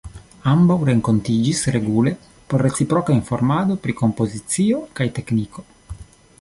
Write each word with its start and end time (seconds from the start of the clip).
Ambaŭ 0.51 0.77
renkontiĝis 0.89 1.61
regule 1.75 2.13
por 2.53 2.65
reciproka 2.67 3.15
informado 3.19 3.79
pri 3.87 3.97
kompozicio 4.03 4.83
kaj 5.01 5.11
tekniko. 5.19 5.69